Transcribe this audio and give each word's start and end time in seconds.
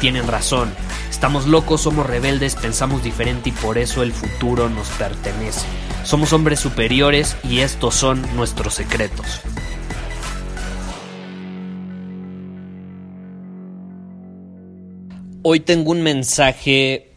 tienen 0.00 0.26
razón. 0.26 0.72
Estamos 1.10 1.46
locos, 1.46 1.82
somos 1.82 2.06
rebeldes, 2.06 2.56
pensamos 2.56 3.04
diferente 3.04 3.50
y 3.50 3.52
por 3.52 3.78
eso 3.78 4.02
el 4.02 4.12
futuro 4.12 4.68
nos 4.68 4.88
pertenece. 4.88 5.66
Somos 6.04 6.32
hombres 6.32 6.58
superiores 6.58 7.36
y 7.44 7.60
estos 7.60 7.94
son 7.94 8.24
nuestros 8.34 8.74
secretos. 8.74 9.42
Hoy 15.42 15.60
tengo 15.60 15.92
un 15.92 16.02
mensaje 16.02 17.12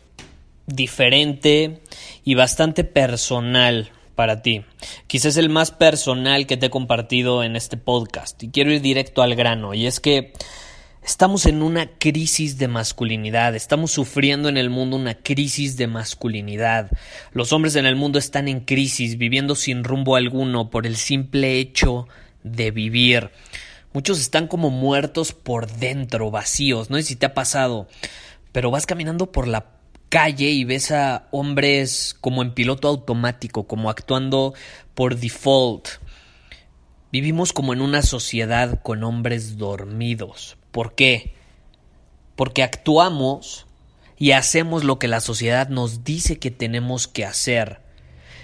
diferente 0.66 1.82
y 2.24 2.36
bastante 2.36 2.84
personal 2.84 3.92
para 4.16 4.42
ti. 4.42 4.64
Quizás 5.08 5.38
el 5.38 5.50
más 5.50 5.72
personal 5.72 6.46
que 6.46 6.58
te 6.58 6.68
he 6.68 6.70
compartido 6.70 7.44
en 7.44 7.56
este 7.56 7.78
podcast. 7.78 8.42
Y 8.44 8.50
quiero 8.50 8.72
ir 8.72 8.82
directo 8.82 9.22
al 9.22 9.36
grano. 9.36 9.74
Y 9.74 9.88
es 9.88 10.00
que 10.00 10.34
estamos 11.04 11.46
en 11.46 11.62
una 11.62 11.88
crisis 11.98 12.58
de 12.58 12.68
masculinidad. 12.68 13.56
Estamos 13.56 13.92
sufriendo 13.92 14.50
en 14.50 14.58
el 14.58 14.70
mundo 14.70 14.98
una 14.98 15.16
crisis 15.16 15.78
de 15.78 15.88
masculinidad. 15.88 16.92
Los 17.34 17.52
hombres 17.52 17.76
en 17.76 17.86
el 17.86 17.96
mundo 17.96 18.20
están 18.20 18.48
en 18.48 18.62
crisis, 18.62 19.18
viviendo 19.18 19.56
sin 19.56 19.84
rumbo 19.84 20.16
alguno 20.16 20.70
por 20.70 20.88
el 20.88 20.96
simple 20.96 21.60
hecho 21.60 22.08
de 22.44 22.72
vivir. 22.72 23.32
Muchos 23.94 24.20
están 24.20 24.48
como 24.48 24.70
muertos 24.70 25.34
por 25.34 25.70
dentro, 25.72 26.32
vacíos. 26.32 26.90
No 26.90 26.98
sé 26.98 27.04
si 27.04 27.16
te 27.16 27.26
ha 27.26 27.34
pasado, 27.34 27.88
pero 28.52 28.72
vas 28.72 28.86
caminando 28.86 29.32
por 29.32 29.48
la 29.48 29.68
calle 30.10 30.50
y 30.50 30.64
ves 30.64 30.92
a 30.92 31.28
hombres 31.32 32.16
como 32.22 32.42
en 32.42 32.54
piloto 32.54 32.88
automático, 32.88 33.68
como 33.68 33.90
actuando 33.90 34.54
por 34.96 35.18
default. 35.18 35.88
Vivimos 37.12 37.54
como 37.54 37.74
en 37.74 37.82
una 37.82 38.02
sociedad 38.02 38.82
con 38.82 39.04
hombres 39.04 39.58
dormidos. 39.58 40.58
¿Por 40.74 40.96
qué? 40.96 41.36
Porque 42.36 42.64
actuamos 42.64 43.68
y 44.18 44.32
hacemos 44.32 44.84
lo 44.84 44.98
que 44.98 45.08
la 45.08 45.22
sociedad 45.22 45.70
nos 45.70 46.04
dice 46.04 46.40
que 46.40 46.50
tenemos 46.50 47.08
que 47.08 47.26
hacer, 47.26 47.80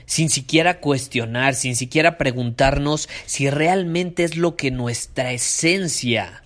sin 0.06 0.30
siquiera 0.30 0.80
cuestionar, 0.80 1.56
sin 1.56 1.76
siquiera 1.76 2.20
preguntarnos 2.20 3.10
si 3.26 3.50
realmente 3.50 4.24
es 4.24 4.38
lo 4.38 4.56
que 4.56 4.70
nuestra 4.70 5.32
esencia 5.32 6.44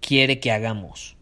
quiere 0.00 0.38
que 0.38 0.52
hagamos. 0.52 1.16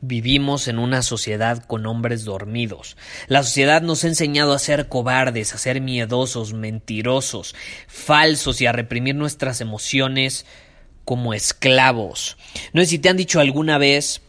Vivimos 0.00 0.66
en 0.66 0.80
una 0.80 1.02
sociedad 1.02 1.64
con 1.66 1.86
hombres 1.86 2.24
dormidos. 2.24 2.96
La 3.28 3.44
sociedad 3.44 3.80
nos 3.80 4.02
ha 4.02 4.08
enseñado 4.08 4.54
a 4.54 4.58
ser 4.58 4.88
cobardes, 4.88 5.54
a 5.54 5.58
ser 5.58 5.80
miedosos, 5.80 6.52
mentirosos, 6.52 7.54
falsos 7.86 8.60
y 8.60 8.66
a 8.66 8.72
reprimir 8.72 9.14
nuestras 9.14 9.60
emociones 9.60 10.46
como 11.08 11.32
esclavos. 11.32 12.36
No 12.74 12.82
sé 12.82 12.88
si 12.88 12.98
te 12.98 13.08
han 13.08 13.16
dicho 13.16 13.40
alguna 13.40 13.78
vez 13.78 14.20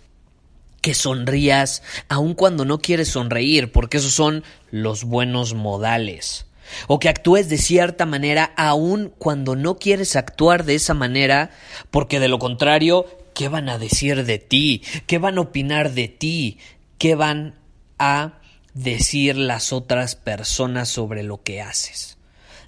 que 0.79 0.93
sonrías 0.93 1.83
aun 2.07 2.35
cuando 2.35 2.63
no 2.63 2.79
quieres 2.79 3.09
sonreír, 3.09 3.73
porque 3.73 3.97
esos 3.97 4.13
son 4.13 4.45
los 4.71 5.03
buenos 5.03 5.55
modales. 5.55 6.45
O 6.87 6.97
que 6.97 7.09
actúes 7.09 7.49
de 7.49 7.57
cierta 7.57 8.05
manera 8.05 8.53
aun 8.55 9.11
cuando 9.17 9.57
no 9.57 9.77
quieres 9.77 10.15
actuar 10.15 10.63
de 10.63 10.75
esa 10.75 10.93
manera, 10.93 11.51
porque 11.91 12.21
de 12.21 12.29
lo 12.29 12.39
contrario 12.39 13.05
¿Qué 13.33 13.49
van 13.49 13.67
a 13.67 13.77
decir 13.77 14.23
de 14.25 14.37
ti? 14.37 14.81
¿Qué 15.05 15.17
van 15.17 15.37
a 15.37 15.41
opinar 15.41 15.91
de 15.91 16.07
ti? 16.07 16.59
¿Qué 16.97 17.15
van 17.15 17.55
a 17.97 18.39
decir 18.73 19.35
las 19.35 19.73
otras 19.73 20.15
personas 20.15 20.87
sobre 20.87 21.23
lo 21.23 21.43
que 21.43 21.61
haces? 21.61 22.18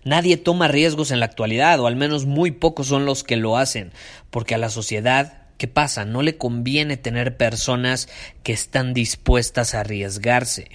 Nadie 0.03 0.37
toma 0.37 0.67
riesgos 0.67 1.11
en 1.11 1.19
la 1.19 1.25
actualidad, 1.27 1.79
o 1.79 1.87
al 1.87 1.95
menos 1.95 2.25
muy 2.25 2.51
pocos 2.51 2.87
son 2.87 3.05
los 3.05 3.23
que 3.23 3.35
lo 3.35 3.57
hacen, 3.57 3.91
porque 4.29 4.55
a 4.55 4.57
la 4.57 4.69
sociedad, 4.69 5.43
¿qué 5.57 5.67
pasa? 5.67 6.05
No 6.05 6.21
le 6.21 6.37
conviene 6.37 6.97
tener 6.97 7.37
personas 7.37 8.09
que 8.43 8.53
están 8.53 8.93
dispuestas 8.93 9.75
a 9.75 9.81
arriesgarse. 9.81 10.69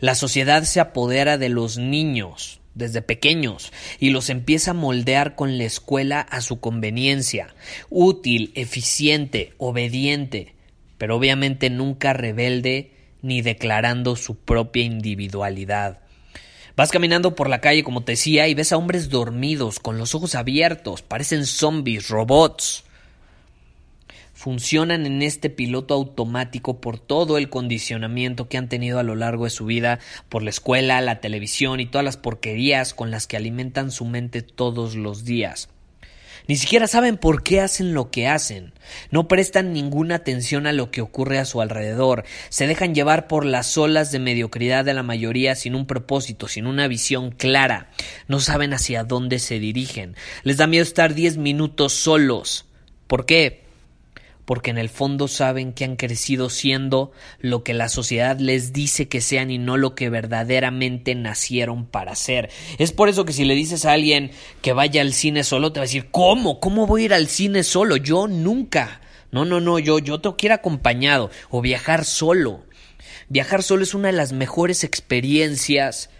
La 0.00 0.14
sociedad 0.14 0.64
se 0.64 0.80
apodera 0.80 1.38
de 1.38 1.48
los 1.48 1.78
niños, 1.78 2.62
desde 2.74 3.02
pequeños 3.02 3.72
y 3.98 4.10
los 4.10 4.30
empieza 4.30 4.70
a 4.70 4.74
moldear 4.74 5.34
con 5.34 5.58
la 5.58 5.64
escuela 5.64 6.20
a 6.20 6.40
su 6.40 6.60
conveniencia, 6.60 7.54
útil, 7.90 8.52
eficiente, 8.54 9.52
obediente, 9.58 10.54
pero 10.98 11.16
obviamente 11.16 11.70
nunca 11.70 12.12
rebelde 12.12 12.92
ni 13.20 13.42
declarando 13.42 14.16
su 14.16 14.36
propia 14.36 14.84
individualidad. 14.84 16.00
Vas 16.76 16.90
caminando 16.90 17.34
por 17.34 17.48
la 17.48 17.60
calle, 17.60 17.84
como 17.84 18.02
te 18.02 18.12
decía, 18.12 18.48
y 18.48 18.54
ves 18.54 18.72
a 18.72 18.76
hombres 18.76 19.10
dormidos, 19.10 19.78
con 19.78 19.98
los 19.98 20.14
ojos 20.14 20.34
abiertos, 20.34 21.02
parecen 21.02 21.46
zombies, 21.46 22.08
robots 22.08 22.84
funcionan 24.42 25.06
en 25.06 25.22
este 25.22 25.50
piloto 25.50 25.94
automático 25.94 26.80
por 26.80 26.98
todo 26.98 27.38
el 27.38 27.48
condicionamiento 27.48 28.48
que 28.48 28.58
han 28.58 28.68
tenido 28.68 28.98
a 28.98 29.04
lo 29.04 29.14
largo 29.14 29.44
de 29.44 29.50
su 29.50 29.66
vida 29.66 30.00
por 30.28 30.42
la 30.42 30.50
escuela, 30.50 31.00
la 31.00 31.20
televisión 31.20 31.78
y 31.78 31.86
todas 31.86 32.04
las 32.04 32.16
porquerías 32.16 32.92
con 32.92 33.12
las 33.12 33.28
que 33.28 33.36
alimentan 33.36 33.92
su 33.92 34.04
mente 34.04 34.42
todos 34.42 34.96
los 34.96 35.24
días. 35.24 35.68
Ni 36.48 36.56
siquiera 36.56 36.86
saben 36.86 37.16
por 37.16 37.42
qué 37.42 37.60
hacen 37.60 37.94
lo 37.94 38.10
que 38.10 38.28
hacen. 38.28 38.72
No 39.10 39.28
prestan 39.28 39.72
ninguna 39.72 40.16
atención 40.16 40.66
a 40.66 40.72
lo 40.72 40.90
que 40.90 41.00
ocurre 41.00 41.38
a 41.38 41.44
su 41.44 41.60
alrededor. 41.60 42.24
Se 42.48 42.66
dejan 42.66 42.94
llevar 42.94 43.28
por 43.28 43.44
las 43.44 43.76
olas 43.78 44.12
de 44.12 44.18
mediocridad 44.18 44.84
de 44.84 44.94
la 44.94 45.02
mayoría 45.02 45.54
sin 45.54 45.74
un 45.74 45.86
propósito, 45.86 46.48
sin 46.48 46.66
una 46.66 46.88
visión 46.88 47.30
clara. 47.30 47.90
No 48.28 48.40
saben 48.40 48.74
hacia 48.74 49.04
dónde 49.04 49.38
se 49.38 49.58
dirigen. 49.58 50.16
Les 50.42 50.56
da 50.56 50.66
miedo 50.66 50.82
estar 50.82 51.14
diez 51.14 51.36
minutos 51.36 51.92
solos. 51.92 52.66
¿Por 53.06 53.26
qué? 53.26 53.62
Porque 54.44 54.70
en 54.70 54.78
el 54.78 54.88
fondo 54.88 55.28
saben 55.28 55.72
que 55.72 55.84
han 55.84 55.96
crecido 55.96 56.50
siendo 56.50 57.12
lo 57.40 57.62
que 57.62 57.74
la 57.74 57.88
sociedad 57.88 58.38
les 58.38 58.72
dice 58.72 59.08
que 59.08 59.20
sean 59.20 59.50
y 59.50 59.58
no 59.58 59.76
lo 59.76 59.94
que 59.94 60.10
verdaderamente 60.10 61.14
nacieron 61.14 61.86
para 61.86 62.14
ser. 62.16 62.50
Es 62.78 62.92
por 62.92 63.08
eso 63.08 63.24
que 63.24 63.32
si 63.32 63.44
le 63.44 63.54
dices 63.54 63.84
a 63.84 63.92
alguien 63.92 64.30
que 64.60 64.72
vaya 64.72 65.00
al 65.00 65.12
cine 65.12 65.44
solo, 65.44 65.72
te 65.72 65.80
va 65.80 65.84
a 65.84 65.86
decir, 65.86 66.08
¿cómo? 66.10 66.60
¿Cómo 66.60 66.86
voy 66.86 67.02
a 67.02 67.04
ir 67.06 67.14
al 67.14 67.28
cine 67.28 67.62
solo? 67.62 67.96
Yo 67.96 68.26
nunca. 68.26 69.00
No, 69.30 69.44
no, 69.44 69.60
no, 69.60 69.78
yo, 69.78 69.98
yo 69.98 70.20
tengo 70.20 70.36
acompañado 70.52 71.30
o 71.50 71.62
viajar 71.62 72.04
solo. 72.04 72.64
Viajar 73.28 73.62
solo 73.62 73.82
es 73.82 73.94
una 73.94 74.08
de 74.08 74.12
las 74.12 74.32
mejores 74.32 74.84
experiencias 74.84 76.10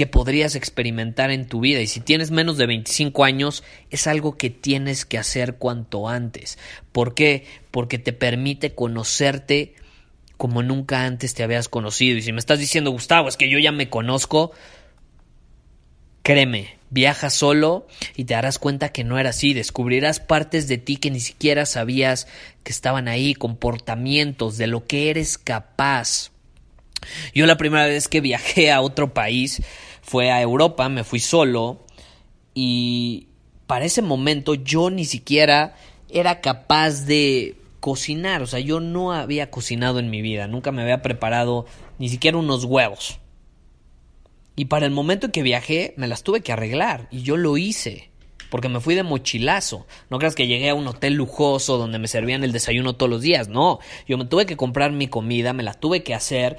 que 0.00 0.06
podrías 0.06 0.54
experimentar 0.54 1.30
en 1.30 1.46
tu 1.46 1.60
vida 1.60 1.82
y 1.82 1.86
si 1.86 2.00
tienes 2.00 2.30
menos 2.30 2.56
de 2.56 2.64
25 2.64 3.22
años 3.22 3.62
es 3.90 4.06
algo 4.06 4.38
que 4.38 4.48
tienes 4.48 5.04
que 5.04 5.18
hacer 5.18 5.56
cuanto 5.56 6.08
antes. 6.08 6.56
¿Por 6.90 7.12
qué? 7.12 7.44
Porque 7.70 7.98
te 7.98 8.14
permite 8.14 8.74
conocerte 8.74 9.74
como 10.38 10.62
nunca 10.62 11.04
antes 11.04 11.34
te 11.34 11.42
habías 11.42 11.68
conocido. 11.68 12.16
Y 12.16 12.22
si 12.22 12.32
me 12.32 12.38
estás 12.38 12.58
diciendo, 12.58 12.90
Gustavo, 12.90 13.28
es 13.28 13.36
que 13.36 13.50
yo 13.50 13.58
ya 13.58 13.72
me 13.72 13.90
conozco, 13.90 14.52
créeme, 16.22 16.78
viaja 16.88 17.28
solo 17.28 17.86
y 18.16 18.24
te 18.24 18.32
darás 18.32 18.58
cuenta 18.58 18.92
que 18.92 19.04
no 19.04 19.18
era 19.18 19.28
así. 19.28 19.52
Descubrirás 19.52 20.18
partes 20.18 20.66
de 20.66 20.78
ti 20.78 20.96
que 20.96 21.10
ni 21.10 21.20
siquiera 21.20 21.66
sabías 21.66 22.26
que 22.64 22.72
estaban 22.72 23.06
ahí, 23.06 23.34
comportamientos 23.34 24.56
de 24.56 24.66
lo 24.66 24.86
que 24.86 25.10
eres 25.10 25.36
capaz. 25.36 26.30
Yo 27.34 27.46
la 27.46 27.56
primera 27.56 27.86
vez 27.86 28.08
que 28.08 28.20
viajé 28.20 28.70
a 28.70 28.80
otro 28.80 29.14
país, 29.14 29.62
fue 30.02 30.30
a 30.30 30.40
Europa, 30.40 30.88
me 30.88 31.04
fui 31.04 31.20
solo 31.20 31.84
y 32.54 33.28
para 33.66 33.84
ese 33.84 34.02
momento 34.02 34.54
yo 34.54 34.90
ni 34.90 35.04
siquiera 35.04 35.76
era 36.08 36.40
capaz 36.40 37.06
de 37.06 37.56
cocinar, 37.78 38.42
o 38.42 38.46
sea, 38.46 38.60
yo 38.60 38.80
no 38.80 39.12
había 39.12 39.50
cocinado 39.50 39.98
en 39.98 40.10
mi 40.10 40.20
vida, 40.22 40.46
nunca 40.46 40.72
me 40.72 40.82
había 40.82 41.02
preparado 41.02 41.66
ni 41.98 42.08
siquiera 42.08 42.36
unos 42.36 42.64
huevos. 42.64 43.20
Y 44.56 44.66
para 44.66 44.84
el 44.84 44.92
momento 44.92 45.26
en 45.26 45.32
que 45.32 45.42
viajé 45.42 45.94
me 45.96 46.08
las 46.08 46.22
tuve 46.22 46.42
que 46.42 46.52
arreglar 46.52 47.08
y 47.10 47.22
yo 47.22 47.36
lo 47.36 47.56
hice. 47.56 48.10
porque 48.50 48.68
me 48.68 48.80
fui 48.80 48.96
de 48.96 49.04
mochilazo. 49.04 49.86
No 50.10 50.18
creas 50.18 50.34
que 50.34 50.48
llegué 50.48 50.70
a 50.70 50.74
un 50.74 50.86
hotel 50.86 51.14
lujoso 51.14 51.78
donde 51.78 52.00
me 52.00 52.08
servían 52.08 52.42
el 52.42 52.52
desayuno 52.52 52.94
todos 52.96 53.08
los 53.08 53.22
días. 53.22 53.48
No, 53.48 53.78
yo 54.06 54.18
me 54.18 54.24
tuve 54.26 54.44
que 54.44 54.56
comprar 54.56 54.90
mi 54.92 55.06
comida, 55.06 55.52
me 55.52 55.62
la 55.62 55.74
tuve 55.74 56.02
que 56.02 56.14
hacer 56.14 56.58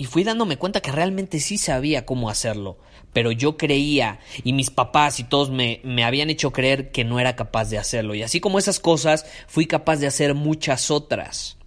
y 0.00 0.06
fui 0.06 0.24
dándome 0.24 0.56
cuenta 0.56 0.80
que 0.80 0.92
realmente 0.92 1.40
sí 1.40 1.58
sabía 1.58 2.06
cómo 2.06 2.30
hacerlo. 2.30 2.78
Pero 3.12 3.32
yo 3.32 3.58
creía 3.58 4.18
y 4.42 4.54
mis 4.54 4.70
papás 4.70 5.20
y 5.20 5.24
todos 5.24 5.50
me, 5.50 5.82
me 5.84 6.04
habían 6.04 6.30
hecho 6.30 6.52
creer 6.52 6.90
que 6.90 7.04
no 7.04 7.20
era 7.20 7.36
capaz 7.36 7.68
de 7.68 7.76
hacerlo. 7.76 8.14
Y 8.14 8.22
así 8.22 8.40
como 8.40 8.58
esas 8.58 8.80
cosas, 8.80 9.26
fui 9.46 9.66
capaz 9.66 9.98
de 9.98 10.06
hacer 10.06 10.32
muchas 10.34 10.90
otras 10.90 11.58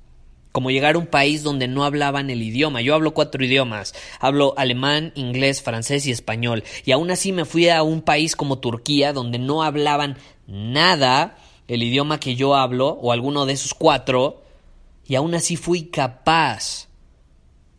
como 0.51 0.71
llegar 0.71 0.95
a 0.95 0.97
un 0.97 1.05
país 1.05 1.43
donde 1.43 1.67
no 1.67 1.83
hablaban 1.83 2.31
el 2.31 2.41
idioma. 2.41 2.81
Yo 2.81 2.95
hablo 2.95 3.13
cuatro 3.13 3.45
idiomas, 3.45 3.93
hablo 4.19 4.55
alemán, 4.57 5.11
inglés, 5.13 5.61
francés 5.61 6.07
y 6.07 6.11
español. 6.11 6.63
Y 6.85 6.91
aún 6.91 7.11
así 7.11 7.33
me 7.33 7.45
fui 7.45 7.69
a 7.69 7.83
un 7.83 8.01
país 8.01 8.35
como 8.35 8.57
Turquía 8.57 9.13
donde 9.13 9.37
no 9.37 9.61
hablaban 9.61 10.17
nada 10.47 11.37
el 11.67 11.83
idioma 11.83 12.19
que 12.19 12.35
yo 12.35 12.55
hablo 12.55 12.97
o 12.99 13.11
alguno 13.11 13.45
de 13.45 13.53
esos 13.53 13.75
cuatro. 13.75 14.41
Y 15.05 15.13
aún 15.13 15.35
así 15.35 15.55
fui 15.55 15.83
capaz 15.83 16.87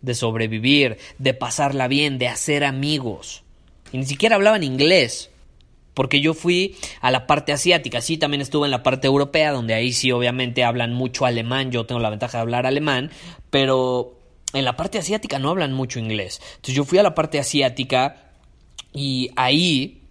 de 0.04 0.14
sobrevivir, 0.14 0.98
de 1.18 1.34
pasarla 1.34 1.88
bien, 1.88 2.18
de 2.18 2.28
hacer 2.28 2.64
amigos. 2.64 3.42
Y 3.92 3.98
ni 3.98 4.06
siquiera 4.06 4.36
hablaban 4.36 4.62
inglés 4.62 5.30
porque 5.94 6.20
yo 6.20 6.34
fui 6.34 6.76
a 7.00 7.10
la 7.12 7.26
parte 7.26 7.52
asiática, 7.52 8.00
sí, 8.00 8.18
también 8.18 8.40
estuve 8.40 8.66
en 8.66 8.72
la 8.72 8.82
parte 8.82 9.06
europea, 9.06 9.52
donde 9.52 9.74
ahí 9.74 9.92
sí 9.92 10.10
obviamente 10.10 10.64
hablan 10.64 10.92
mucho 10.92 11.24
alemán, 11.24 11.70
yo 11.70 11.86
tengo 11.86 12.00
la 12.00 12.10
ventaja 12.10 12.38
de 12.38 12.42
hablar 12.42 12.66
alemán, 12.66 13.12
pero 13.50 14.18
en 14.52 14.64
la 14.64 14.76
parte 14.76 14.98
asiática 14.98 15.38
no 15.38 15.50
hablan 15.50 15.72
mucho 15.72 16.00
inglés. 16.00 16.40
Entonces 16.56 16.74
yo 16.74 16.84
fui 16.84 16.98
a 16.98 17.04
la 17.04 17.14
parte 17.14 17.38
asiática 17.38 18.32
y 18.92 19.30
ahí 19.36 20.02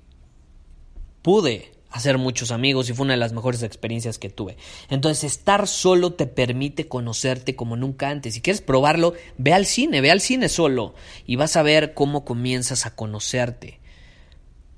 pude 1.22 1.73
hacer 1.94 2.18
muchos 2.18 2.50
amigos 2.51 2.90
y 2.90 2.94
fue 2.94 3.06
una 3.06 3.13
de 3.13 3.19
las 3.19 3.34
mejores 3.34 3.62
experiencias 3.62 4.18
que 4.18 4.30
tuve. 4.30 4.57
Entonces, 4.90 5.24
estar 5.31 5.68
solo 5.68 6.13
te 6.13 6.25
permite 6.25 6.88
conocerte 6.88 7.56
como 7.56 7.75
nunca 7.78 8.10
antes. 8.10 8.34
Si 8.34 8.42
quieres 8.42 8.62
probarlo, 8.62 9.13
ve 9.38 9.54
al 9.54 9.68
cine, 9.68 10.01
ve 10.01 10.10
al 10.10 10.19
cine 10.19 10.50
solo 10.50 10.95
y 11.28 11.36
vas 11.36 11.56
a 11.56 11.62
ver 11.62 11.94
cómo 11.94 12.25
comienzas 12.25 12.88
a 12.88 12.95
conocerte. 12.95 13.80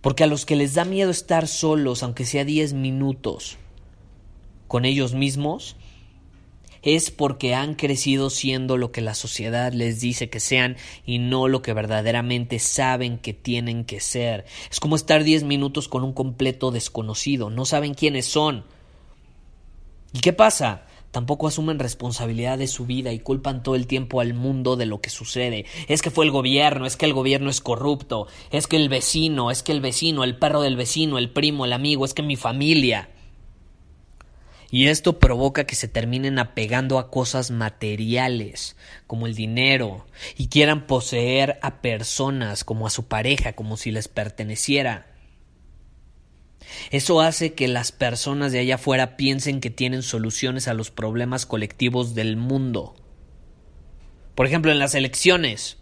Porque 0.01 0.25
a 0.25 0.27
los 0.27 0.45
que 0.45 0.57
les 0.57 0.73
da 0.73 0.83
miedo 0.83 1.09
estar 1.09 1.47
solos, 1.47 2.03
aunque 2.03 2.25
sea 2.25 2.43
10 2.43 2.73
minutos, 2.73 3.57
con 4.67 4.83
ellos 4.83 5.13
mismos, 5.13 5.77
es 6.85 7.11
porque 7.11 7.53
han 7.53 7.75
crecido 7.75 8.29
siendo 8.29 8.77
lo 8.77 8.93
que 8.93 9.01
la 9.01 9.15
sociedad 9.15 9.73
les 9.73 9.99
dice 9.99 10.29
que 10.29 10.39
sean 10.39 10.77
y 11.05 11.19
no 11.19 11.49
lo 11.49 11.61
que 11.61 11.73
verdaderamente 11.73 12.59
saben 12.59 13.17
que 13.17 13.33
tienen 13.33 13.83
que 13.83 13.99
ser. 13.99 14.45
Es 14.71 14.79
como 14.79 14.95
estar 14.95 15.23
10 15.23 15.43
minutos 15.43 15.89
con 15.89 16.03
un 16.03 16.13
completo 16.13 16.71
desconocido, 16.71 17.49
no 17.49 17.65
saben 17.65 17.95
quiénes 17.95 18.27
son. 18.27 18.63
¿Y 20.13 20.19
qué 20.19 20.31
pasa? 20.31 20.85
tampoco 21.15 21.47
asumen 21.47 21.79
responsabilidad 21.79 22.57
de 22.57 22.67
su 22.67 22.85
vida 22.85 23.13
y 23.13 23.19
culpan 23.19 23.63
todo 23.63 23.75
el 23.75 23.87
tiempo 23.87 24.19
al 24.19 24.33
mundo 24.33 24.75
de 24.75 24.85
lo 24.85 24.99
que 24.99 25.09
sucede. 25.09 25.65
Es 25.87 26.01
que 26.01 26.11
fue 26.11 26.25
el 26.25 26.31
gobierno, 26.31 26.85
es 26.85 26.97
que 26.97 27.05
el 27.05 27.13
gobierno 27.13 27.49
es 27.49 27.61
corrupto, 27.61 28.27
es 28.51 28.67
que 28.67 28.75
el 28.75 28.89
vecino, 28.89 29.49
es 29.49 29.63
que 29.63 29.71
el 29.71 29.79
vecino, 29.79 30.25
el 30.25 30.37
perro 30.37 30.61
del 30.61 30.75
vecino, 30.75 31.17
el 31.17 31.29
primo, 31.29 31.63
el 31.63 31.71
amigo, 31.71 32.03
es 32.03 32.13
que 32.13 32.21
mi 32.21 32.35
familia. 32.35 33.07
Y 34.75 34.89
esto 34.89 35.19
provoca 35.19 35.63
que 35.63 35.73
se 35.73 35.87
terminen 35.87 36.37
apegando 36.37 36.99
a 36.99 37.09
cosas 37.09 37.49
materiales, 37.49 38.75
como 39.07 39.25
el 39.25 39.33
dinero, 39.33 40.05
y 40.35 40.49
quieran 40.49 40.85
poseer 40.85 41.59
a 41.61 41.79
personas 41.79 42.65
como 42.65 42.85
a 42.85 42.89
su 42.89 43.07
pareja, 43.07 43.53
como 43.53 43.77
si 43.77 43.91
les 43.91 44.09
perteneciera. 44.09 45.07
Eso 46.91 47.21
hace 47.21 47.53
que 47.53 47.69
las 47.69 47.93
personas 47.93 48.51
de 48.51 48.59
allá 48.59 48.75
afuera 48.75 49.15
piensen 49.15 49.61
que 49.61 49.69
tienen 49.69 50.03
soluciones 50.03 50.67
a 50.67 50.73
los 50.73 50.91
problemas 50.91 51.45
colectivos 51.45 52.13
del 52.13 52.35
mundo. 52.35 52.97
Por 54.35 54.45
ejemplo, 54.45 54.73
en 54.73 54.79
las 54.79 54.93
elecciones, 54.93 55.77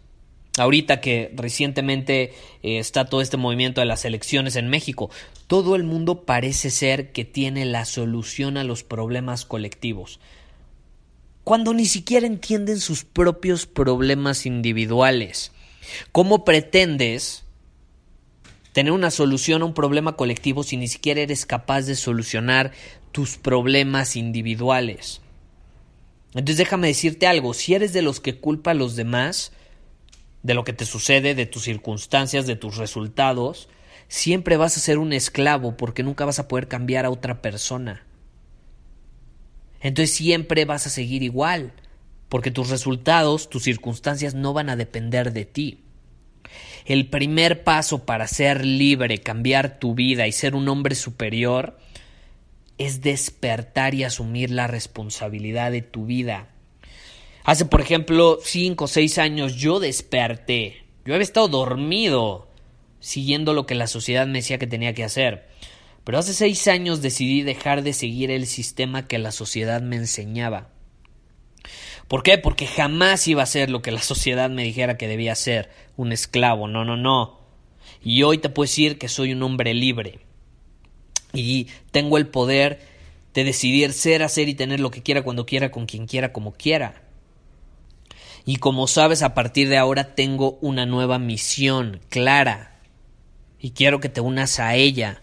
ahorita 0.58 1.02
que 1.02 1.32
recientemente 1.36 2.34
eh, 2.64 2.80
está 2.80 3.06
todo 3.06 3.22
este 3.22 3.38
movimiento 3.38 3.82
de 3.82 3.86
las 3.86 4.06
elecciones 4.06 4.56
en 4.56 4.70
México, 4.70 5.10
todo 5.48 5.76
el 5.76 5.84
mundo 5.84 6.24
parece 6.24 6.70
ser 6.70 7.12
que 7.12 7.26
tiene 7.26 7.66
la 7.66 7.86
solución 7.86 8.58
a 8.58 8.64
los 8.64 8.84
problemas 8.84 9.46
colectivos, 9.46 10.20
cuando 11.44 11.74
ni 11.74 11.86
siquiera 11.86 12.26
entienden 12.26 12.80
sus 12.80 13.04
propios 13.04 13.66
problemas 13.66 14.46
individuales. 14.46 15.52
¿Cómo 16.12 16.46
pretendes 16.46 17.44
tener 18.74 18.92
una 18.92 19.12
solución 19.12 19.62
a 19.62 19.66
un 19.66 19.74
problema 19.74 20.18
colectivo 20.18 20.64
si 20.64 20.78
ni 20.78 20.88
siquiera 20.88 21.22
eres 21.22 21.46
capaz 21.46 21.84
de 21.84 21.96
solucionar 21.96 22.72
tus 23.12 23.38
problemas 23.38 24.16
individuales. 24.16 25.22
Entonces 26.34 26.58
déjame 26.58 26.88
decirte 26.88 27.28
algo, 27.28 27.54
si 27.54 27.76
eres 27.76 27.94
de 27.94 28.02
los 28.02 28.20
que 28.20 28.40
culpa 28.40 28.72
a 28.72 28.74
los 28.74 28.96
demás 28.96 29.52
de 30.44 30.54
lo 30.54 30.64
que 30.64 30.74
te 30.74 30.86
sucede, 30.86 31.36
de 31.36 31.46
tus 31.46 31.64
circunstancias, 31.64 32.46
de 32.46 32.56
tus 32.56 32.78
resultados, 32.78 33.70
siempre 34.08 34.58
vas 34.58 34.78
a 34.78 34.82
ser 34.82 34.98
un 34.98 35.14
esclavo 35.14 35.78
porque 35.78 36.04
nunca 36.04 36.26
vas 36.26 36.40
a 36.40 36.48
poder 36.48 36.68
cambiar 36.68 37.06
a 37.06 37.10
otra 37.10 37.42
persona. 37.42 38.06
Entonces 39.82 40.16
siempre 40.16 40.66
vas 40.66 40.86
a 40.86 40.90
seguir 40.90 41.24
igual, 41.24 41.74
porque 42.30 42.52
tus 42.52 42.70
resultados, 42.70 43.50
tus 43.50 43.64
circunstancias 43.64 44.34
no 44.34 44.54
van 44.54 44.70
a 44.70 44.76
depender 44.76 45.34
de 45.34 45.46
ti. 45.46 45.80
El 46.86 47.10
primer 47.10 47.64
paso 47.64 48.06
para 48.06 48.28
ser 48.28 48.66
libre, 48.66 49.20
cambiar 49.20 49.80
tu 49.80 49.96
vida 49.96 50.28
y 50.28 50.32
ser 50.32 50.56
un 50.56 50.68
hombre 50.68 50.96
superior 50.96 51.78
es 52.78 53.02
despertar 53.02 53.94
y 53.94 54.04
asumir 54.04 54.52
la 54.52 54.68
responsabilidad 54.68 55.72
de 55.72 55.82
tu 55.82 56.06
vida. 56.06 56.53
Hace, 57.44 57.66
por 57.66 57.82
ejemplo, 57.82 58.40
cinco 58.42 58.86
o 58.86 58.88
seis 58.88 59.18
años 59.18 59.56
yo 59.56 59.80
desperté. 59.80 60.86
Yo 61.06 61.14
había 61.14 61.24
estado 61.24 61.50
dormido, 61.50 62.48
siguiendo 63.00 63.54
lo 63.54 63.66
que 63.66 63.76
la 63.76 63.88
sociedad 63.88 64.26
me 64.28 64.40
decía 64.40 64.58
que 64.58 64.68
tenía 64.68 64.94
que 64.94 65.04
hacer. 65.04 65.48
Pero 66.06 66.18
hace 66.18 66.34
seis 66.34 66.68
años 66.68 67.02
decidí 67.02 67.42
dejar 67.42 67.84
de 67.84 67.94
seguir 67.94 68.32
el 68.32 68.48
sistema 68.48 69.08
que 69.08 69.20
la 69.20 69.32
sociedad 69.32 69.82
me 69.82 69.98
enseñaba. 69.98 70.70
¿Por 72.08 72.24
qué? 72.24 72.38
Porque 72.38 72.68
jamás 72.68 73.28
iba 73.28 73.44
a 73.44 73.48
ser 73.48 73.70
lo 73.70 73.82
que 73.82 73.92
la 73.92 74.02
sociedad 74.02 74.50
me 74.50 74.64
dijera 74.64 74.98
que 74.98 75.08
debía 75.08 75.36
ser, 75.36 75.70
un 75.98 76.12
esclavo. 76.12 76.68
No, 76.68 76.86
no, 76.86 76.96
no. 76.96 77.42
Y 78.02 78.24
hoy 78.24 78.38
te 78.38 78.50
puedo 78.50 78.66
decir 78.66 78.98
que 78.98 79.10
soy 79.10 79.34
un 79.34 79.44
hombre 79.44 79.74
libre. 79.74 80.20
Y 81.34 81.68
tengo 81.92 82.18
el 82.18 82.28
poder 82.28 82.80
de 83.34 83.44
decidir 83.44 83.94
ser, 83.94 84.24
hacer 84.24 84.48
y 84.48 84.54
tener 84.54 84.80
lo 84.80 84.92
que 84.92 85.02
quiera 85.02 85.24
cuando 85.24 85.46
quiera, 85.46 85.72
con 85.72 85.86
quien 85.86 86.06
quiera, 86.06 86.32
como 86.32 86.54
quiera. 86.54 87.03
Y 88.46 88.58
como 88.58 88.88
sabes, 88.88 89.22
a 89.22 89.34
partir 89.34 89.70
de 89.70 89.78
ahora 89.78 90.16
tengo 90.16 90.58
una 90.62 90.86
nueva 90.86 91.18
misión 91.20 92.02
clara. 92.10 92.80
Y 93.60 93.72
quiero 93.72 94.00
que 94.00 94.10
te 94.10 94.22
unas 94.22 94.60
a 94.60 94.76
ella. 94.76 95.22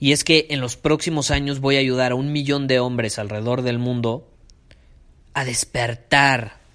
Y 0.00 0.12
es 0.12 0.24
que 0.24 0.46
en 0.50 0.60
los 0.60 0.76
próximos 0.76 1.30
años 1.30 1.60
voy 1.60 1.76
a 1.76 1.80
ayudar 1.80 2.12
a 2.12 2.16
un 2.16 2.32
millón 2.32 2.66
de 2.66 2.80
hombres 2.80 3.18
alrededor 3.18 3.62
del 3.62 3.78
mundo 3.78 4.28
a 5.32 5.44
despertar 5.44 6.65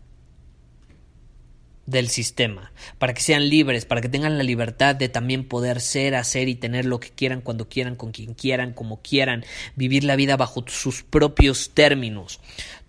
del 1.91 2.09
sistema, 2.09 2.71
para 2.97 3.13
que 3.13 3.21
sean 3.21 3.49
libres, 3.49 3.85
para 3.85 4.01
que 4.01 4.09
tengan 4.09 4.37
la 4.37 4.43
libertad 4.43 4.95
de 4.95 5.09
también 5.09 5.47
poder 5.47 5.81
ser, 5.81 6.15
hacer 6.15 6.49
y 6.49 6.55
tener 6.55 6.85
lo 6.85 6.99
que 6.99 7.09
quieran 7.09 7.41
cuando 7.41 7.69
quieran, 7.69 7.95
con 7.95 8.11
quien 8.11 8.33
quieran, 8.33 8.73
como 8.73 9.01
quieran, 9.01 9.45
vivir 9.75 10.03
la 10.03 10.15
vida 10.15 10.37
bajo 10.37 10.63
sus 10.67 11.03
propios 11.03 11.71
términos. 11.73 12.39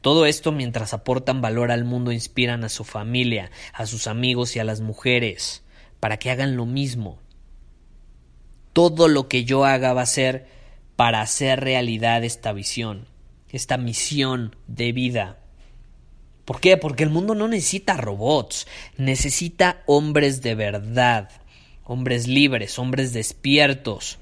Todo 0.00 0.26
esto 0.26 0.52
mientras 0.52 0.94
aportan 0.94 1.42
valor 1.42 1.70
al 1.70 1.84
mundo, 1.84 2.12
inspiran 2.12 2.64
a 2.64 2.68
su 2.68 2.84
familia, 2.84 3.50
a 3.74 3.86
sus 3.86 4.06
amigos 4.06 4.56
y 4.56 4.60
a 4.60 4.64
las 4.64 4.80
mujeres, 4.80 5.62
para 6.00 6.16
que 6.16 6.30
hagan 6.30 6.56
lo 6.56 6.64
mismo. 6.64 7.18
Todo 8.72 9.08
lo 9.08 9.28
que 9.28 9.44
yo 9.44 9.64
haga 9.64 9.92
va 9.92 10.02
a 10.02 10.06
ser 10.06 10.46
para 10.96 11.20
hacer 11.20 11.60
realidad 11.60 12.24
esta 12.24 12.52
visión, 12.52 13.06
esta 13.50 13.76
misión 13.76 14.56
de 14.66 14.92
vida. 14.92 15.41
¿Por 16.44 16.60
qué? 16.60 16.76
Porque 16.76 17.04
el 17.04 17.10
mundo 17.10 17.34
no 17.34 17.48
necesita 17.48 17.96
robots, 17.96 18.66
necesita 18.96 19.82
hombres 19.86 20.42
de 20.42 20.54
verdad, 20.54 21.30
hombres 21.84 22.26
libres, 22.26 22.78
hombres 22.78 23.12
despiertos, 23.12 24.18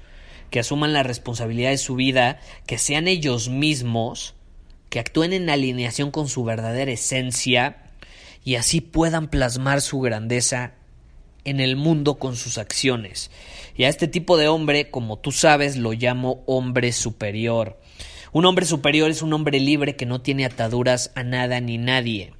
que 0.51 0.59
asuman 0.59 0.93
la 0.93 1.03
responsabilidad 1.03 1.71
de 1.71 1.77
su 1.77 1.95
vida, 1.95 2.39
que 2.67 2.77
sean 2.77 3.07
ellos 3.07 3.49
mismos, 3.49 4.35
que 4.89 4.99
actúen 4.99 5.33
en 5.33 5.49
alineación 5.49 6.11
con 6.11 6.27
su 6.27 6.43
verdadera 6.43 6.91
esencia 6.91 7.91
y 8.43 8.55
así 8.55 8.81
puedan 8.81 9.29
plasmar 9.29 9.81
su 9.81 9.99
grandeza 10.01 10.73
en 11.45 11.59
el 11.59 11.75
mundo 11.75 12.19
con 12.19 12.35
sus 12.35 12.57
acciones. 12.57 13.31
Y 13.75 13.85
a 13.85 13.89
este 13.89 14.07
tipo 14.07 14.37
de 14.37 14.47
hombre, 14.47 14.91
como 14.91 15.17
tú 15.17 15.31
sabes, 15.31 15.77
lo 15.77 15.93
llamo 15.93 16.43
hombre 16.45 16.91
superior. 16.91 17.79
Un 18.33 18.45
hombre 18.45 18.65
superior 18.65 19.11
es 19.11 19.21
un 19.21 19.33
hombre 19.33 19.59
libre 19.59 19.97
que 19.97 20.05
no 20.05 20.21
tiene 20.21 20.45
ataduras 20.45 21.11
a 21.15 21.23
nada 21.23 21.59
ni 21.59 21.77
nadie. 21.77 22.33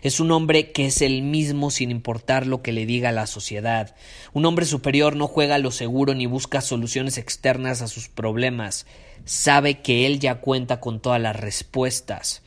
Es 0.00 0.20
un 0.20 0.30
hombre 0.30 0.72
que 0.72 0.86
es 0.86 1.02
el 1.02 1.20
mismo 1.20 1.70
sin 1.70 1.90
importar 1.90 2.46
lo 2.46 2.62
que 2.62 2.72
le 2.72 2.86
diga 2.86 3.12
la 3.12 3.26
sociedad. 3.26 3.94
Un 4.32 4.46
hombre 4.46 4.64
superior 4.64 5.14
no 5.14 5.28
juega 5.28 5.56
a 5.56 5.58
lo 5.58 5.70
seguro 5.70 6.14
ni 6.14 6.24
busca 6.24 6.62
soluciones 6.62 7.18
externas 7.18 7.82
a 7.82 7.88
sus 7.88 8.08
problemas. 8.08 8.86
Sabe 9.26 9.82
que 9.82 10.06
él 10.06 10.18
ya 10.18 10.36
cuenta 10.36 10.80
con 10.80 11.00
todas 11.00 11.20
las 11.20 11.36
respuestas. 11.36 12.42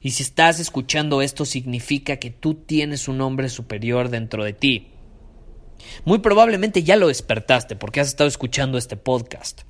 Y 0.00 0.10
si 0.10 0.24
estás 0.24 0.58
escuchando 0.58 1.22
esto 1.22 1.44
significa 1.44 2.16
que 2.16 2.30
tú 2.30 2.54
tienes 2.54 3.06
un 3.06 3.20
hombre 3.20 3.48
superior 3.48 4.08
dentro 4.08 4.42
de 4.42 4.52
ti. 4.52 4.88
Muy 6.04 6.18
probablemente 6.18 6.82
ya 6.82 6.96
lo 6.96 7.06
despertaste 7.06 7.76
porque 7.76 8.00
has 8.00 8.08
estado 8.08 8.28
escuchando 8.28 8.76
este 8.76 8.96
podcast. 8.96 9.62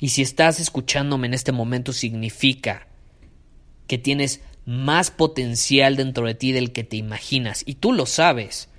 Y 0.00 0.08
si 0.08 0.22
estás 0.22 0.58
escuchándome 0.58 1.26
en 1.26 1.34
este 1.34 1.52
momento 1.52 1.92
significa 1.92 2.88
que 3.86 3.98
tienes 3.98 4.40
más 4.64 5.10
potencial 5.10 5.96
dentro 5.96 6.26
de 6.26 6.34
ti 6.34 6.52
del 6.52 6.72
que 6.72 6.84
te 6.84 6.96
imaginas. 6.96 7.62
Y 7.66 7.74
tú 7.74 7.92
lo 7.92 8.06
sabes. 8.06 8.70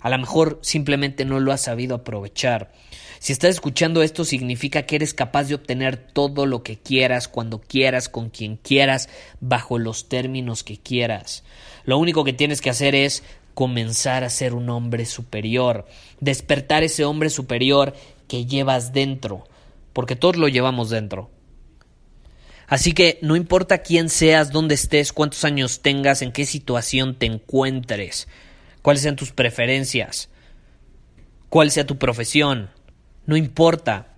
A 0.00 0.10
lo 0.10 0.18
mejor 0.18 0.58
simplemente 0.62 1.24
no 1.24 1.40
lo 1.40 1.52
has 1.52 1.62
sabido 1.62 1.94
aprovechar. 1.94 2.72
Si 3.20 3.32
estás 3.32 3.50
escuchando 3.50 4.02
esto 4.02 4.24
significa 4.24 4.82
que 4.82 4.96
eres 4.96 5.14
capaz 5.14 5.44
de 5.44 5.54
obtener 5.54 5.96
todo 5.96 6.46
lo 6.46 6.62
que 6.62 6.76
quieras, 6.76 7.28
cuando 7.28 7.60
quieras, 7.60 8.08
con 8.08 8.30
quien 8.30 8.56
quieras, 8.56 9.08
bajo 9.40 9.78
los 9.78 10.08
términos 10.08 10.64
que 10.64 10.78
quieras. 10.78 11.44
Lo 11.84 11.98
único 11.98 12.24
que 12.24 12.32
tienes 12.32 12.60
que 12.60 12.70
hacer 12.70 12.94
es 12.94 13.22
comenzar 13.54 14.22
a 14.22 14.30
ser 14.30 14.52
un 14.52 14.68
hombre 14.68 15.06
superior, 15.06 15.86
despertar 16.20 16.82
ese 16.82 17.04
hombre 17.04 17.30
superior 17.30 17.94
que 18.28 18.44
llevas 18.44 18.92
dentro, 18.92 19.46
porque 19.96 20.14
todos 20.14 20.36
lo 20.36 20.46
llevamos 20.46 20.90
dentro. 20.90 21.30
Así 22.66 22.92
que 22.92 23.18
no 23.22 23.34
importa 23.34 23.78
quién 23.78 24.10
seas, 24.10 24.50
dónde 24.52 24.74
estés, 24.74 25.10
cuántos 25.10 25.42
años 25.42 25.80
tengas, 25.80 26.20
en 26.20 26.32
qué 26.32 26.44
situación 26.44 27.14
te 27.14 27.24
encuentres, 27.24 28.28
cuáles 28.82 29.04
sean 29.04 29.16
tus 29.16 29.32
preferencias, 29.32 30.28
cuál 31.48 31.70
sea 31.70 31.86
tu 31.86 31.96
profesión, 31.96 32.68
no 33.24 33.38
importa. 33.38 34.08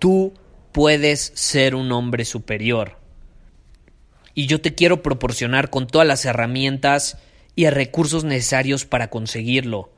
Tú 0.00 0.34
puedes 0.72 1.30
ser 1.36 1.76
un 1.76 1.92
hombre 1.92 2.24
superior. 2.24 2.98
Y 4.34 4.48
yo 4.48 4.60
te 4.60 4.74
quiero 4.74 5.00
proporcionar 5.00 5.70
con 5.70 5.86
todas 5.86 6.08
las 6.08 6.24
herramientas 6.24 7.18
y 7.54 7.70
recursos 7.70 8.24
necesarios 8.24 8.84
para 8.84 9.10
conseguirlo. 9.10 9.93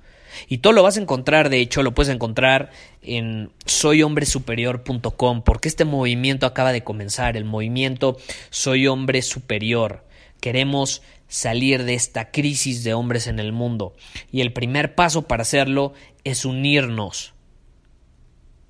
Y 0.49 0.59
todo 0.59 0.73
lo 0.73 0.83
vas 0.83 0.97
a 0.97 1.01
encontrar, 1.01 1.49
de 1.49 1.61
hecho, 1.61 1.83
lo 1.83 1.95
puedes 1.95 2.15
encontrar 2.15 2.71
en 3.03 3.51
soyhombresuperior.com, 3.65 5.43
porque 5.43 5.69
este 5.69 5.85
movimiento 5.85 6.47
acaba 6.47 6.73
de 6.73 6.85
comenzar, 6.85 7.37
el 7.37 7.45
movimiento 7.45 8.17
Soy 8.51 8.87
Hombre 8.87 9.23
Superior. 9.23 10.05
Queremos 10.41 11.03
salir 11.29 11.85
de 11.85 11.95
esta 11.95 12.31
crisis 12.31 12.85
de 12.85 12.95
hombres 12.95 13.27
en 13.27 13.39
el 13.39 13.53
mundo. 13.53 13.95
Y 14.31 14.41
el 14.41 14.53
primer 14.53 14.95
paso 14.95 15.23
para 15.23 15.43
hacerlo 15.43 15.93
es 16.25 16.45
unirnos, 16.45 17.35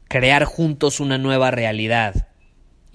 crear 0.08 0.44
juntos 0.44 1.00
una 1.00 1.18
nueva 1.18 1.50
realidad. 1.50 2.28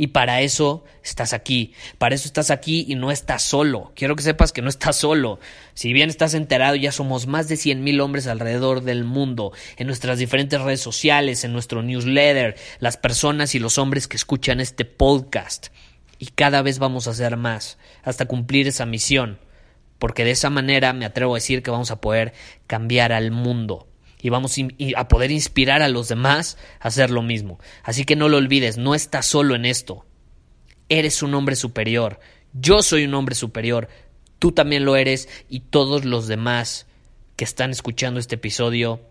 Y 0.01 0.08
para 0.08 0.41
eso 0.41 0.84
estás 1.03 1.31
aquí, 1.31 1.75
para 2.00 2.15
eso 2.15 2.25
estás 2.25 2.50
aquí 2.50 2.88
y 2.89 2.96
no 2.96 3.12
estás 3.12 3.43
solo. 3.43 3.91
Quiero 3.96 4.15
que 4.15 4.24
sepas 4.24 4.51
que 4.51 4.63
no 4.63 4.70
estás 4.70 4.96
solo. 4.96 5.39
Si 5.75 5.93
bien 5.93 6.10
estás 6.10 6.34
enterado, 6.34 6.75
ya 6.75 6.91
somos 6.91 7.27
más 7.27 7.48
de 7.48 7.55
cien 7.55 7.84
mil 7.84 8.01
hombres 8.01 8.25
alrededor 8.25 8.81
del 8.81 9.03
mundo, 9.03 9.53
en 9.77 9.86
nuestras 9.86 10.17
diferentes 10.17 10.60
redes 10.60 10.81
sociales, 10.81 11.43
en 11.43 11.53
nuestro 11.53 11.84
newsletter, 11.84 12.55
las 12.79 12.98
personas 12.98 13.53
y 13.53 13.60
los 13.60 13.77
hombres 13.77 14.08
que 14.08 14.17
escuchan 14.17 14.60
este 14.60 14.86
podcast. 14.86 15.67
Y 16.17 16.29
cada 16.29 16.63
vez 16.63 16.79
vamos 16.79 17.08
a 17.08 17.12
hacer 17.12 17.38
más, 17.38 17.77
hasta 18.01 18.25
cumplir 18.25 18.67
esa 18.67 18.88
misión. 18.88 19.38
Porque 20.00 20.25
de 20.25 20.31
esa 20.31 20.50
manera 20.50 20.93
me 20.93 21.05
atrevo 21.05 21.36
a 21.36 21.38
decir 21.38 21.62
que 21.62 21.70
vamos 21.70 21.91
a 21.91 22.01
poder 22.01 22.34
cambiar 22.65 23.12
al 23.12 23.29
mundo 23.29 23.90
y 24.21 24.29
vamos 24.29 24.55
a 24.95 25.07
poder 25.07 25.31
inspirar 25.31 25.81
a 25.81 25.89
los 25.89 26.07
demás 26.07 26.57
a 26.79 26.89
hacer 26.89 27.09
lo 27.09 27.21
mismo. 27.21 27.59
Así 27.83 28.05
que 28.05 28.15
no 28.15 28.29
lo 28.29 28.37
olvides, 28.37 28.77
no 28.77 28.95
estás 28.95 29.25
solo 29.25 29.55
en 29.55 29.65
esto. 29.65 30.05
Eres 30.89 31.23
un 31.23 31.33
hombre 31.33 31.55
superior. 31.55 32.19
Yo 32.53 32.83
soy 32.83 33.05
un 33.05 33.13
hombre 33.13 33.35
superior. 33.35 33.87
Tú 34.39 34.51
también 34.51 34.85
lo 34.85 34.95
eres 34.95 35.29
y 35.49 35.61
todos 35.61 36.05
los 36.05 36.27
demás 36.27 36.85
que 37.35 37.43
están 37.43 37.71
escuchando 37.71 38.19
este 38.19 38.35
episodio 38.35 39.01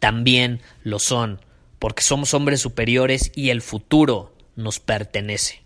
también 0.00 0.60
lo 0.82 0.98
son, 0.98 1.40
porque 1.78 2.02
somos 2.02 2.34
hombres 2.34 2.60
superiores 2.60 3.32
y 3.34 3.50
el 3.50 3.62
futuro 3.62 4.34
nos 4.56 4.80
pertenece. 4.80 5.65